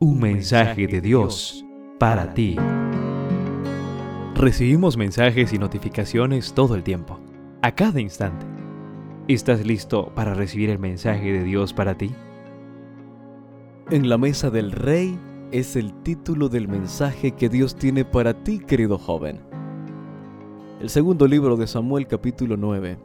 [0.00, 1.64] Un mensaje de Dios
[1.98, 2.54] para ti.
[4.36, 7.18] Recibimos mensajes y notificaciones todo el tiempo,
[7.62, 8.46] a cada instante.
[9.26, 12.12] ¿Estás listo para recibir el mensaje de Dios para ti?
[13.90, 15.18] En la mesa del rey
[15.50, 19.40] es el título del mensaje que Dios tiene para ti, querido joven.
[20.80, 22.98] El segundo libro de Samuel capítulo 9,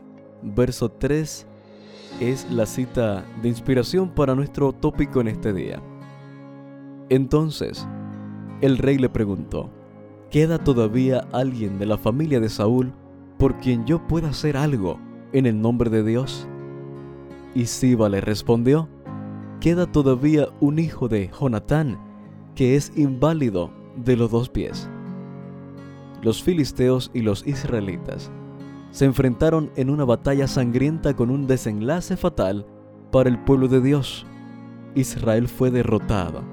[0.43, 1.47] verso 3,
[2.19, 5.81] es la cita de inspiración para nuestro tópico en este día.
[7.09, 7.87] Entonces,
[8.61, 9.69] el rey le preguntó,
[10.29, 12.93] ¿queda todavía alguien de la familia de Saúl
[13.37, 14.99] por quien yo pueda hacer algo
[15.33, 16.47] en el nombre de Dios?
[17.53, 18.87] Y Siba le respondió,
[19.59, 21.99] queda todavía un hijo de Jonatán,
[22.55, 24.89] que es inválido de los dos pies.
[26.21, 28.31] Los filisteos y los israelitas
[28.91, 32.65] se enfrentaron en una batalla sangrienta con un desenlace fatal
[33.11, 34.25] para el pueblo de Dios.
[34.95, 36.52] Israel fue derrotado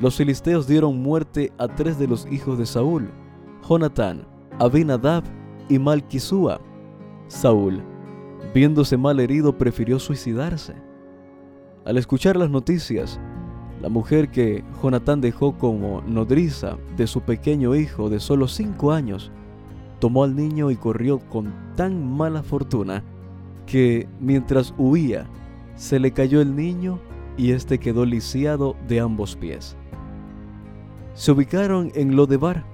[0.00, 3.10] los filisteos dieron muerte a tres de los hijos de Saúl,
[3.68, 4.26] Jonatán,
[4.58, 5.22] Abinadab
[5.68, 6.58] y Malquisúa.
[7.28, 7.82] Saúl,
[8.54, 10.74] viéndose mal herido, prefirió suicidarse.
[11.84, 13.20] Al escuchar las noticias,
[13.82, 19.30] la mujer que Jonatán dejó como nodriza de su pequeño hijo de solo cinco años,
[19.98, 23.04] tomó al niño y corrió con tan mala fortuna
[23.66, 25.26] que mientras huía,
[25.76, 26.98] se le cayó el niño
[27.36, 29.76] y éste quedó lisiado de ambos pies
[31.20, 32.64] se ubicaron en Lodebar.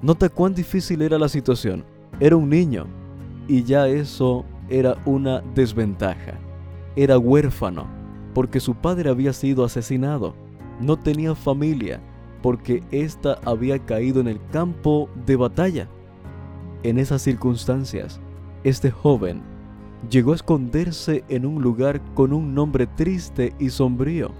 [0.00, 1.84] Nota cuán difícil era la situación.
[2.20, 2.86] Era un niño
[3.48, 6.38] y ya eso era una desventaja.
[6.96, 7.86] Era huérfano
[8.32, 10.34] porque su padre había sido asesinado.
[10.80, 12.00] No tenía familia
[12.42, 15.86] porque ésta había caído en el campo de batalla.
[16.82, 18.20] En esas circunstancias,
[18.64, 19.42] este joven
[20.08, 24.30] llegó a esconderse en un lugar con un nombre triste y sombrío,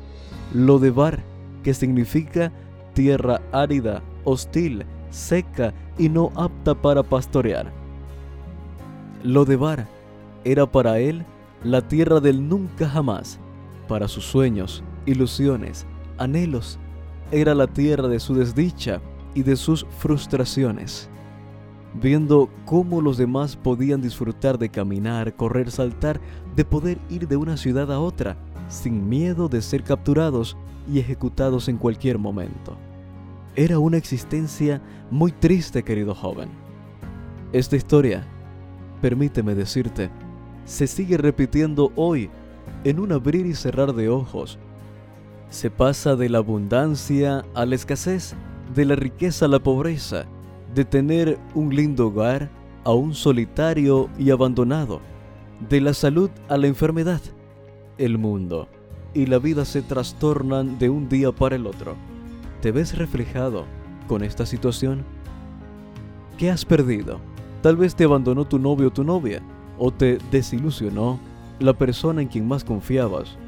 [0.53, 1.23] Lodebar,
[1.63, 2.53] que significa
[2.95, 7.73] tierra árida, hostil, seca y no apta para pastorear.
[9.23, 9.87] Lodebar
[10.45, 11.25] era para él
[11.65, 13.41] la tierra del nunca jamás,
[13.89, 15.87] para sus sueños, ilusiones,
[16.19, 16.79] anhelos,
[17.31, 19.01] era la tierra de su desdicha
[19.35, 21.11] y de sus frustraciones.
[22.01, 26.21] Viendo cómo los demás podían disfrutar de caminar, correr, saltar,
[26.55, 28.37] de poder ir de una ciudad a otra,
[28.69, 30.57] sin miedo de ser capturados
[30.93, 32.77] y ejecutados en cualquier momento.
[33.55, 36.51] Era una existencia muy triste, querido joven.
[37.53, 38.27] Esta historia,
[39.01, 40.11] permíteme decirte,
[40.67, 42.29] se sigue repitiendo hoy
[42.85, 44.59] en un abrir y cerrar de ojos.
[45.49, 48.35] Se pasa de la abundancia a la escasez,
[48.75, 50.27] de la riqueza a la pobreza,
[50.77, 52.51] de tener un lindo hogar
[52.85, 55.01] a un solitario y abandonado,
[55.71, 57.23] de la salud a la enfermedad.
[57.97, 58.69] El mundo
[59.15, 61.95] y la vida se trastornan de un día para el otro.
[62.61, 63.65] ¿Te ves reflejado
[64.07, 65.03] con esta situación?
[66.37, 67.21] ¿Qué has perdido?
[67.63, 69.41] Tal vez te abandonó tu novio o tu novia,
[69.79, 71.19] o te desilusionó
[71.59, 73.39] la persona en quien más confiabas,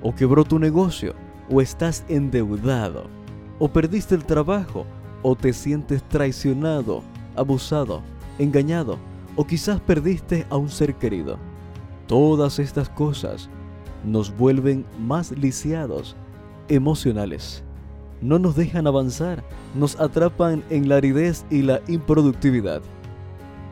[0.00, 1.16] o quebró tu negocio,
[1.50, 3.06] o estás endeudado,
[3.58, 4.86] o perdiste el trabajo,
[5.22, 7.02] o te sientes traicionado,
[7.36, 8.02] abusado,
[8.38, 8.98] engañado,
[9.36, 11.38] o quizás perdiste a un ser querido.
[12.06, 13.48] Todas estas cosas
[14.04, 16.16] nos vuelven más lisiados,
[16.68, 17.64] emocionales
[18.20, 22.82] no nos dejan avanzar, nos atrapan en la aridez y la improductividad.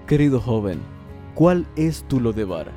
[0.07, 0.81] Querido joven,
[1.35, 2.71] ¿cuál es tu Lodebar?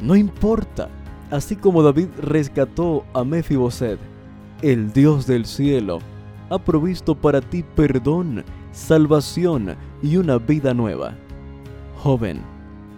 [0.00, 0.88] No importa,
[1.30, 3.98] así como David rescató a Mefiboset,
[4.62, 5.98] el Dios del cielo
[6.50, 11.14] ha provisto para ti perdón, salvación y una vida nueva.
[11.98, 12.40] Joven,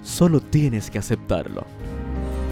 [0.03, 1.65] solo tienes que aceptarlo.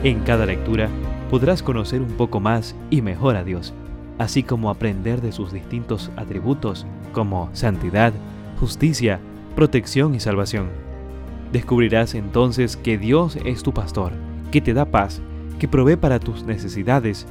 [0.03, 0.89] En cada lectura
[1.31, 3.75] podrás conocer un poco más y mejor a Dios
[4.19, 8.13] así como aprender de sus distintos atributos como santidad,
[8.59, 9.21] justicia,
[9.55, 10.69] protección y salvación.
[11.53, 14.13] Descubrirás entonces que Dios es tu pastor,
[14.51, 15.21] que te da paz,
[15.59, 17.27] que provee para tus necesidades,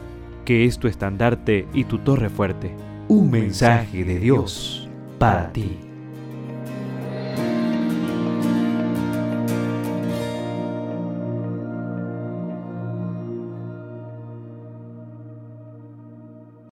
[0.46, 2.72] que es tu estandarte y tu torre fuerte.
[3.08, 4.90] Un mensaje de Dios
[5.20, 5.85] para ti.